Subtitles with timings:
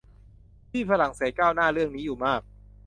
[0.71, 2.41] ที่ฝรั่งเศสก้าวหน้าเรื่องนี้อยู่มาก